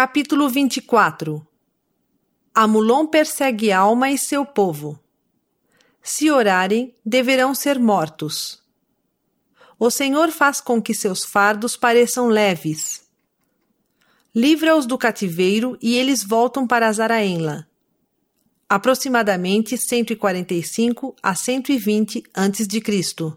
Capítulo 0.00 0.48
24 0.48 1.44
Amulon 2.54 3.04
persegue 3.08 3.72
Alma 3.72 4.08
e 4.08 4.16
seu 4.16 4.46
povo. 4.46 4.96
Se 6.00 6.30
orarem, 6.30 6.94
deverão 7.04 7.52
ser 7.52 7.80
mortos. 7.80 8.62
O 9.76 9.90
Senhor 9.90 10.30
faz 10.30 10.60
com 10.60 10.80
que 10.80 10.94
seus 10.94 11.24
fardos 11.24 11.76
pareçam 11.76 12.28
leves. 12.28 13.08
Livra-os 14.32 14.86
do 14.86 14.96
cativeiro 14.96 15.76
e 15.82 15.96
eles 15.96 16.22
voltam 16.22 16.64
para 16.64 16.92
Zaraenla. 16.92 17.66
Aproximadamente 18.68 19.76
145 19.76 21.16
a 21.20 21.34
120 21.34 22.22
a.C. 22.32 23.36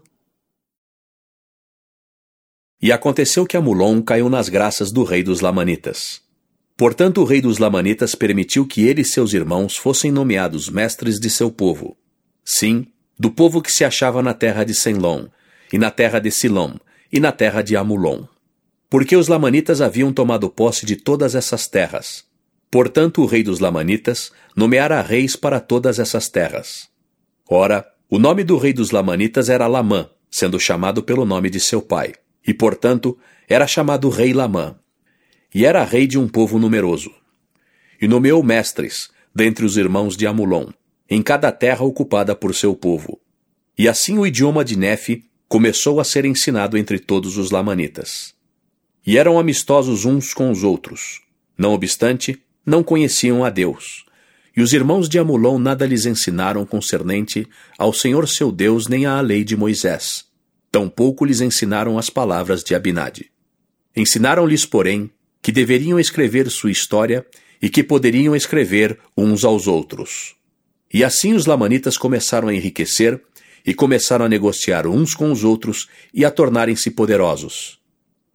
E 2.80 2.92
aconteceu 2.92 3.44
que 3.46 3.56
Amulon 3.56 4.00
caiu 4.00 4.30
nas 4.30 4.48
graças 4.48 4.92
do 4.92 5.02
rei 5.02 5.24
dos 5.24 5.40
Lamanitas. 5.40 6.22
Portanto, 6.76 7.20
o 7.20 7.24
rei 7.24 7.40
dos 7.40 7.58
Lamanitas 7.58 8.14
permitiu 8.14 8.66
que 8.66 8.86
ele 8.86 9.02
e 9.02 9.04
seus 9.04 9.32
irmãos 9.32 9.76
fossem 9.76 10.10
nomeados 10.10 10.68
mestres 10.68 11.20
de 11.20 11.28
seu 11.30 11.50
povo. 11.50 11.96
Sim, 12.44 12.86
do 13.18 13.30
povo 13.30 13.60
que 13.62 13.70
se 13.70 13.84
achava 13.84 14.22
na 14.22 14.34
terra 14.34 14.64
de 14.64 14.74
Senlom, 14.74 15.26
e 15.72 15.78
na 15.78 15.90
terra 15.90 16.18
de 16.18 16.30
Silom, 16.30 16.76
e 17.12 17.20
na 17.20 17.30
terra 17.30 17.62
de 17.62 17.76
Amulon. 17.76 18.24
Porque 18.90 19.16
os 19.16 19.28
Lamanitas 19.28 19.80
haviam 19.80 20.12
tomado 20.12 20.50
posse 20.50 20.84
de 20.84 20.96
todas 20.96 21.34
essas 21.34 21.66
terras. 21.66 22.24
Portanto, 22.70 23.22
o 23.22 23.26
rei 23.26 23.42
dos 23.42 23.60
Lamanitas 23.60 24.32
nomeara 24.56 25.00
reis 25.02 25.36
para 25.36 25.60
todas 25.60 25.98
essas 25.98 26.28
terras. 26.28 26.88
Ora, 27.48 27.86
o 28.10 28.18
nome 28.18 28.44
do 28.44 28.56
rei 28.56 28.72
dos 28.72 28.90
Lamanitas 28.90 29.48
era 29.48 29.66
Lamã, 29.66 30.08
sendo 30.30 30.58
chamado 30.58 31.02
pelo 31.02 31.24
nome 31.24 31.48
de 31.48 31.60
seu 31.60 31.80
pai 31.80 32.14
e, 32.46 32.52
portanto, 32.52 33.18
era 33.48 33.66
chamado 33.66 34.08
Rei 34.08 34.32
Lamã. 34.32 34.76
E 35.54 35.64
era 35.64 35.84
rei 35.84 36.06
de 36.06 36.18
um 36.18 36.28
povo 36.28 36.58
numeroso. 36.58 37.10
E 38.00 38.08
nomeou 38.08 38.42
mestres, 38.42 39.10
dentre 39.34 39.64
os 39.64 39.76
irmãos 39.76 40.16
de 40.16 40.26
Amulon, 40.26 40.68
em 41.08 41.22
cada 41.22 41.52
terra 41.52 41.84
ocupada 41.84 42.34
por 42.34 42.54
seu 42.54 42.74
povo. 42.74 43.20
E 43.78 43.88
assim 43.88 44.18
o 44.18 44.26
idioma 44.26 44.64
de 44.64 44.76
Nefe 44.76 45.24
começou 45.48 46.00
a 46.00 46.04
ser 46.04 46.24
ensinado 46.24 46.76
entre 46.78 46.98
todos 46.98 47.36
os 47.36 47.50
lamanitas. 47.50 48.34
E 49.06 49.18
eram 49.18 49.38
amistosos 49.38 50.04
uns 50.04 50.32
com 50.32 50.50
os 50.50 50.64
outros. 50.64 51.20
Não 51.56 51.72
obstante, 51.72 52.40
não 52.64 52.82
conheciam 52.82 53.44
a 53.44 53.50
Deus. 53.50 54.04
E 54.56 54.62
os 54.62 54.72
irmãos 54.72 55.08
de 55.08 55.18
Amulon 55.18 55.58
nada 55.58 55.86
lhes 55.86 56.06
ensinaram 56.06 56.64
concernente 56.64 57.46
ao 57.78 57.92
Senhor 57.92 58.28
seu 58.28 58.52
Deus 58.52 58.86
nem 58.86 59.06
à 59.06 59.20
lei 59.20 59.44
de 59.44 59.56
Moisés 59.56 60.30
Tampouco 60.72 61.26
lhes 61.26 61.42
ensinaram 61.42 61.98
as 61.98 62.08
palavras 62.08 62.64
de 62.64 62.74
Abinadi. 62.74 63.30
Ensinaram-lhes, 63.94 64.64
porém, 64.64 65.10
que 65.42 65.50
deveriam 65.50 65.98
escrever 65.98 66.48
sua 66.48 66.70
história 66.70 67.26
e 67.60 67.68
que 67.68 67.82
poderiam 67.82 68.34
escrever 68.34 68.98
uns 69.16 69.44
aos 69.44 69.66
outros. 69.66 70.36
E 70.92 71.02
assim 71.02 71.34
os 71.34 71.46
lamanitas 71.46 71.96
começaram 71.96 72.48
a 72.48 72.54
enriquecer 72.54 73.20
e 73.66 73.74
começaram 73.74 74.24
a 74.24 74.28
negociar 74.28 74.86
uns 74.86 75.14
com 75.14 75.32
os 75.32 75.42
outros 75.44 75.88
e 76.14 76.24
a 76.24 76.30
tornarem-se 76.30 76.90
poderosos. 76.90 77.80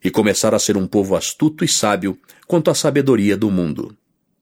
E 0.04 0.10
começaram 0.10 0.56
a 0.56 0.60
ser 0.60 0.78
um 0.78 0.88
povo 0.88 1.16
astuto 1.16 1.64
e 1.64 1.68
sábio 1.68 2.18
quanto 2.46 2.70
à 2.70 2.76
sabedoria 2.76 3.36
do 3.36 3.50
mundo. 3.50 3.96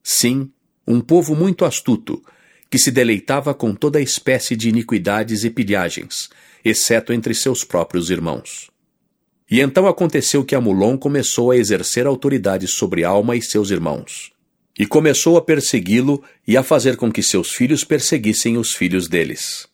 Sim, 0.04 0.52
um 0.88 1.02
povo 1.02 1.36
muito 1.36 1.66
astuto, 1.66 2.24
que 2.70 2.78
se 2.78 2.92
deleitava 2.92 3.54
com 3.54 3.74
toda 3.74 4.02
espécie 4.02 4.56
de 4.56 4.70
iniquidades 4.70 5.44
e 5.44 5.50
pilhagens, 5.50 6.30
exceto 6.64 7.14
entre 7.14 7.34
seus 7.34 7.64
próprios 7.64 8.10
irmãos. 8.10 8.70
E 9.50 9.62
então 9.62 9.88
aconteceu 9.88 10.44
que 10.44 10.56
Amulon 10.56 10.98
começou 10.98 11.52
a 11.52 11.58
exercer 11.58 12.08
autoridade 12.08 12.68
sobre 12.68 13.04
Alma 13.04 13.36
e 13.36 13.42
seus 13.42 13.70
irmãos, 13.70 14.32
e 14.78 14.86
começou 14.86 15.38
a 15.38 15.42
persegui-lo 15.42 16.24
e 16.48 16.58
a 16.58 16.64
fazer 16.64 16.98
com 16.98 17.12
que 17.12 17.22
seus 17.22 17.52
filhos 17.52 17.84
perseguissem 17.84 18.58
os 18.58 18.74
filhos 18.74 19.08
deles. 19.08 19.68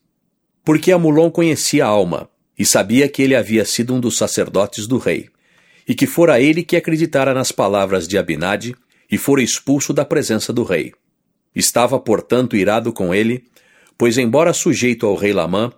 Porque 0.64 0.92
Amulon 0.92 1.32
conhecia 1.32 1.86
Alma, 1.86 2.30
e 2.58 2.66
sabia 2.66 3.08
que 3.08 3.22
ele 3.22 3.36
havia 3.36 3.66
sido 3.66 3.96
um 3.96 4.00
dos 4.00 4.18
sacerdotes 4.18 4.86
do 4.86 4.98
rei, 4.98 5.30
e 5.88 5.96
que 5.96 6.06
fora 6.06 6.40
ele 6.40 6.64
que 6.64 6.76
acreditara 6.76 7.34
nas 7.34 7.52
palavras 7.52 8.08
de 8.08 8.18
Abinade 8.18 8.76
e 9.10 9.18
fora 9.18 9.42
expulso 9.42 9.94
da 9.94 10.06
presença 10.06 10.54
do 10.54 10.64
rei. 10.64 10.94
Estava, 11.56 12.00
portanto, 12.00 12.56
irado 12.56 12.94
com 12.94 13.14
ele, 13.14 13.44
pois, 13.98 14.18
embora 14.18 14.54
sujeito 14.54 15.06
ao 15.06 15.16
rei 15.16 15.34
Lamã, 15.34 15.72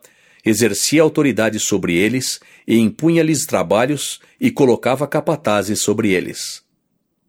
exercia 0.46 1.02
autoridade 1.02 1.59
sobre 1.59 1.96
eles 1.96 2.40
e 2.68 2.78
impunha-lhes 2.78 3.46
trabalhos 3.46 4.20
e 4.40 4.52
colocava 4.52 5.08
capatazes 5.08 5.81
sobre 5.81 6.12
eles. 6.12 6.64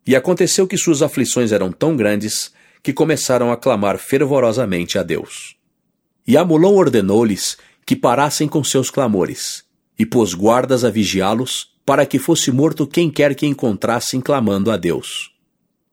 E 0.06 0.14
aconteceu 0.14 0.66
que 0.66 0.76
suas 0.76 1.02
aflições 1.02 1.52
eram 1.52 1.72
tão 1.72 1.96
grandes 1.96 2.52
que 2.82 2.92
começaram 2.92 3.50
a 3.50 3.56
clamar 3.56 3.98
fervorosamente 3.98 4.98
a 4.98 5.02
Deus. 5.02 5.56
E 6.26 6.36
Amulão 6.36 6.74
ordenou-lhes 6.74 7.56
que 7.86 7.96
parassem 7.96 8.48
com 8.48 8.64
seus 8.64 8.90
clamores, 8.90 9.64
e 9.98 10.04
pôs 10.04 10.34
guardas 10.34 10.84
a 10.84 10.90
vigiá-los, 10.90 11.72
para 11.84 12.06
que 12.06 12.18
fosse 12.18 12.50
morto 12.50 12.86
quem 12.86 13.10
quer 13.10 13.34
que 13.34 13.46
encontrassem 13.46 14.20
clamando 14.20 14.70
a 14.70 14.76
Deus. 14.76 15.32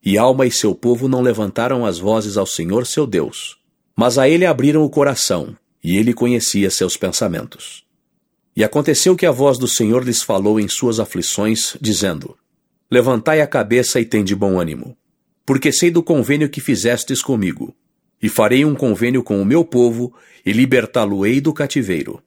E 0.03 0.18
Alma 0.18 0.46
e 0.46 0.52
seu 0.52 0.74
povo 0.74 1.08
não 1.08 1.22
levantaram 1.22 1.86
as 1.86 2.00
vozes 2.00 2.38
ao 2.38 2.46
Senhor 2.46 2.88
seu 2.88 3.06
Deus, 3.06 3.58
mas 3.96 4.18
a 4.18 4.28
ele 4.28 4.46
abriram 4.46 4.84
o 4.84 4.90
coração, 4.90 5.56
e 5.84 5.97
ele 5.97 6.14
conhecia 6.14 6.69
seus 6.69 6.96
pensamentos. 6.96 7.84
E 8.56 8.64
aconteceu 8.64 9.16
que 9.16 9.25
a 9.25 9.31
voz 9.31 9.58
do 9.58 9.68
Senhor 9.68 10.03
lhes 10.03 10.22
falou 10.22 10.59
em 10.59 10.68
suas 10.68 11.00
aflições, 11.00 11.75
dizendo: 11.80 12.38
Levantai 12.90 13.42
a 13.42 13.47
cabeça 13.47 14.00
e 14.00 14.06
tende 14.06 14.36
bom 14.36 14.59
ânimo, 14.59 14.97
porque 15.46 15.72
sei 15.72 15.90
do 15.90 16.03
convênio 16.03 16.50
que 16.50 16.62
fizestes 16.62 17.22
comigo, 17.22 17.74
e 18.22 18.30
farei 18.30 18.66
um 18.66 18.75
convênio 18.75 19.24
com 19.24 19.41
o 19.41 19.46
meu 19.46 19.64
povo, 19.64 20.14
e 20.46 20.52
libertá-lo-ei 20.52 21.40
do 21.40 21.53
cativeiro. 21.53 22.22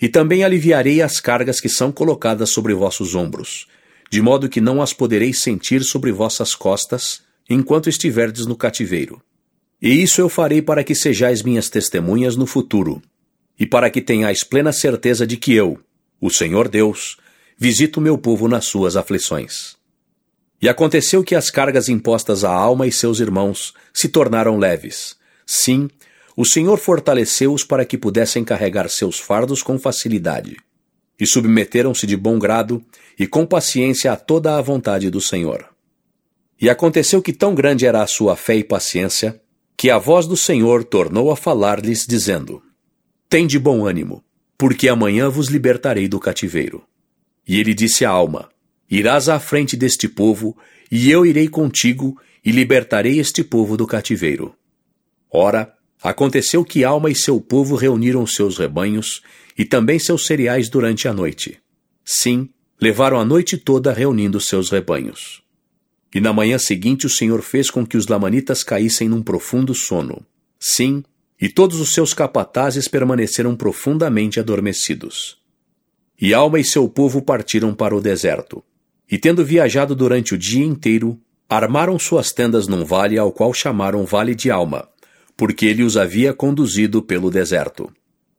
E 0.00 0.08
também 0.08 0.44
aliviarei 0.44 1.02
as 1.02 1.20
cargas 1.20 1.60
que 1.60 1.68
são 1.68 1.90
colocadas 1.90 2.50
sobre 2.50 2.74
vossos 2.74 3.14
ombros, 3.14 3.66
de 4.10 4.22
modo 4.22 4.48
que 4.48 4.60
não 4.60 4.80
as 4.80 4.92
podereis 4.92 5.40
sentir 5.40 5.82
sobre 5.82 6.12
vossas 6.12 6.54
costas, 6.54 7.22
enquanto 7.48 7.88
estiverdes 7.88 8.46
no 8.46 8.54
cativeiro 8.54 9.20
e 9.80 10.02
isso 10.02 10.20
eu 10.20 10.28
farei 10.28 10.62
para 10.62 10.82
que 10.82 10.94
sejais 10.94 11.42
minhas 11.42 11.68
testemunhas 11.68 12.36
no 12.36 12.46
futuro, 12.46 13.02
e 13.58 13.66
para 13.66 13.90
que 13.90 14.00
tenhais 14.00 14.42
plena 14.42 14.72
certeza 14.72 15.26
de 15.26 15.36
que 15.36 15.54
eu, 15.54 15.78
o 16.20 16.30
Senhor 16.30 16.68
Deus, 16.68 17.16
visito 17.58 18.00
meu 18.00 18.18
povo 18.18 18.48
nas 18.48 18.66
suas 18.66 18.96
aflições. 18.96 19.76
E 20.60 20.68
aconteceu 20.68 21.22
que 21.22 21.34
as 21.34 21.50
cargas 21.50 21.88
impostas 21.88 22.42
à 22.44 22.50
alma 22.50 22.86
e 22.86 22.92
seus 22.92 23.20
irmãos 23.20 23.74
se 23.92 24.08
tornaram 24.08 24.58
leves. 24.58 25.16
Sim, 25.44 25.88
o 26.36 26.44
Senhor 26.44 26.78
fortaleceu-os 26.78 27.64
para 27.64 27.84
que 27.84 27.98
pudessem 27.98 28.44
carregar 28.44 28.88
seus 28.88 29.18
fardos 29.18 29.62
com 29.62 29.78
facilidade. 29.78 30.56
E 31.18 31.26
submeteram-se 31.26 32.06
de 32.06 32.16
bom 32.16 32.38
grado 32.38 32.82
e 33.18 33.26
com 33.26 33.46
paciência 33.46 34.12
a 34.12 34.16
toda 34.16 34.56
a 34.56 34.60
vontade 34.60 35.10
do 35.10 35.20
Senhor. 35.20 35.66
E 36.60 36.68
aconteceu 36.68 37.22
que 37.22 37.32
tão 37.32 37.54
grande 37.54 37.86
era 37.86 38.02
a 38.02 38.06
sua 38.06 38.36
fé 38.36 38.56
e 38.56 38.64
paciência, 38.64 39.40
que 39.76 39.90
a 39.90 39.98
voz 39.98 40.26
do 40.26 40.36
Senhor 40.36 40.84
tornou 40.84 41.30
a 41.30 41.36
falar-lhes, 41.36 42.06
dizendo: 42.06 42.62
Tende 43.28 43.58
bom 43.58 43.86
ânimo, 43.86 44.24
porque 44.56 44.88
amanhã 44.88 45.28
vos 45.28 45.48
libertarei 45.48 46.08
do 46.08 46.18
cativeiro. 46.18 46.82
E 47.46 47.60
ele 47.60 47.74
disse 47.74 48.04
à 48.04 48.10
alma: 48.10 48.48
Irás 48.90 49.28
à 49.28 49.38
frente 49.38 49.76
deste 49.76 50.08
povo, 50.08 50.56
e 50.90 51.10
eu 51.10 51.26
irei 51.26 51.48
contigo, 51.48 52.18
e 52.44 52.50
libertarei 52.50 53.18
este 53.18 53.42
povo 53.42 53.76
do 53.76 53.86
cativeiro. 53.86 54.54
Ora, 55.30 55.74
aconteceu 56.00 56.64
que 56.64 56.84
Alma 56.84 57.10
e 57.10 57.14
seu 57.14 57.40
povo 57.40 57.74
reuniram 57.74 58.24
seus 58.26 58.56
rebanhos 58.56 59.20
e 59.58 59.64
também 59.64 59.98
seus 59.98 60.26
cereais 60.26 60.68
durante 60.68 61.08
a 61.08 61.12
noite. 61.12 61.58
Sim, 62.04 62.48
levaram 62.80 63.18
a 63.18 63.24
noite 63.24 63.58
toda 63.58 63.92
reunindo 63.92 64.40
seus 64.40 64.70
rebanhos. 64.70 65.42
E 66.16 66.20
na 66.20 66.32
manhã 66.32 66.56
seguinte 66.56 67.04
o 67.04 67.10
Senhor 67.10 67.42
fez 67.42 67.70
com 67.70 67.84
que 67.84 67.94
os 67.94 68.06
lamanitas 68.06 68.62
caíssem 68.62 69.06
num 69.06 69.22
profundo 69.22 69.74
sono. 69.74 70.24
Sim, 70.58 71.04
e 71.38 71.46
todos 71.46 71.78
os 71.78 71.92
seus 71.92 72.14
capatazes 72.14 72.88
permaneceram 72.88 73.54
profundamente 73.54 74.40
adormecidos. 74.40 75.36
E 76.18 76.32
Alma 76.32 76.58
e 76.58 76.64
seu 76.64 76.88
povo 76.88 77.20
partiram 77.20 77.74
para 77.74 77.94
o 77.94 78.00
deserto. 78.00 78.64
E 79.10 79.18
tendo 79.18 79.44
viajado 79.44 79.94
durante 79.94 80.34
o 80.34 80.38
dia 80.38 80.64
inteiro, 80.64 81.20
armaram 81.50 81.98
suas 81.98 82.32
tendas 82.32 82.66
num 82.66 82.82
vale 82.82 83.18
ao 83.18 83.30
qual 83.30 83.52
chamaram 83.52 84.06
Vale 84.06 84.34
de 84.34 84.50
Alma, 84.50 84.88
porque 85.36 85.66
ele 85.66 85.82
os 85.82 85.98
havia 85.98 86.32
conduzido 86.32 87.02
pelo 87.02 87.30
deserto. 87.30 87.92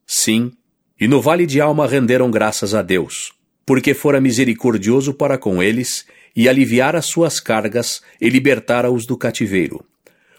Sim, 0.04 0.52
e 1.00 1.08
no 1.08 1.22
Vale 1.22 1.46
de 1.46 1.62
Alma 1.62 1.86
renderam 1.86 2.32
graças 2.32 2.74
a 2.74 2.82
Deus, 2.82 3.34
porque 3.64 3.94
fora 3.94 4.20
misericordioso 4.20 5.14
para 5.14 5.38
com 5.38 5.62
eles 5.62 6.08
e 6.38 6.48
aliviar 6.48 6.96
as 6.96 7.08
suas 7.08 7.40
cargas 7.40 8.00
e 8.22 8.30
libertara-os 8.30 9.08
do 9.08 9.18
cativeiro, 9.18 9.84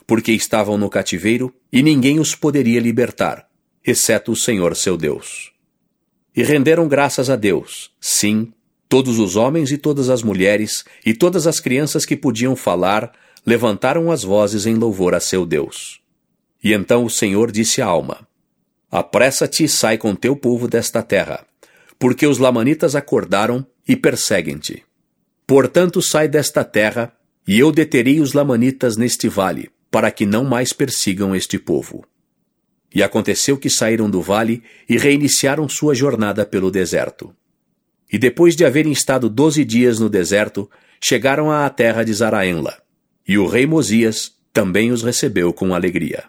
porque 0.06 0.30
estavam 0.30 0.78
no 0.78 0.88
cativeiro 0.88 1.52
e 1.72 1.82
ninguém 1.82 2.20
os 2.20 2.36
poderia 2.36 2.78
libertar, 2.78 3.48
exceto 3.84 4.30
o 4.30 4.36
Senhor 4.36 4.76
seu 4.76 4.96
Deus. 4.96 5.50
E 6.36 6.44
renderam 6.44 6.86
graças 6.86 7.28
a 7.28 7.34
Deus, 7.34 7.90
sim, 8.00 8.52
todos 8.88 9.18
os 9.18 9.34
homens 9.34 9.72
e 9.72 9.76
todas 9.76 10.08
as 10.08 10.22
mulheres 10.22 10.84
e 11.04 11.12
todas 11.12 11.48
as 11.48 11.58
crianças 11.58 12.06
que 12.06 12.16
podiam 12.16 12.54
falar, 12.54 13.12
levantaram 13.44 14.12
as 14.12 14.22
vozes 14.22 14.66
em 14.66 14.76
louvor 14.76 15.16
a 15.16 15.20
seu 15.20 15.44
Deus. 15.44 16.00
E 16.62 16.72
então 16.72 17.04
o 17.04 17.10
Senhor 17.10 17.50
disse 17.50 17.82
à 17.82 17.86
alma: 17.86 18.24
Apressa-te 18.88 19.64
e 19.64 19.68
sai 19.68 19.98
com 19.98 20.14
teu 20.14 20.36
povo 20.36 20.68
desta 20.68 21.02
terra, 21.02 21.44
porque 21.98 22.24
os 22.24 22.38
lamanitas 22.38 22.94
acordaram 22.94 23.66
e 23.86 23.96
perseguem-te. 23.96 24.87
Portanto, 25.48 26.02
sai 26.02 26.28
desta 26.28 26.62
terra, 26.62 27.10
e 27.46 27.58
eu 27.58 27.72
deterei 27.72 28.20
os 28.20 28.34
lamanitas 28.34 28.98
neste 28.98 29.30
vale, 29.30 29.70
para 29.90 30.10
que 30.10 30.26
não 30.26 30.44
mais 30.44 30.74
persigam 30.74 31.34
este 31.34 31.58
povo. 31.58 32.04
E 32.94 33.02
aconteceu 33.02 33.56
que 33.56 33.70
saíram 33.70 34.10
do 34.10 34.20
vale 34.20 34.62
e 34.86 34.98
reiniciaram 34.98 35.66
sua 35.66 35.94
jornada 35.94 36.44
pelo 36.44 36.70
deserto. 36.70 37.34
E 38.12 38.18
depois 38.18 38.54
de 38.54 38.62
haverem 38.66 38.92
estado 38.92 39.30
doze 39.30 39.64
dias 39.64 39.98
no 39.98 40.10
deserto, 40.10 40.70
chegaram 41.02 41.50
à 41.50 41.66
terra 41.70 42.04
de 42.04 42.12
Zaraenla. 42.12 42.76
E 43.26 43.38
o 43.38 43.46
rei 43.46 43.66
Mosias 43.66 44.32
também 44.52 44.92
os 44.92 45.02
recebeu 45.02 45.50
com 45.54 45.74
alegria. 45.74 46.24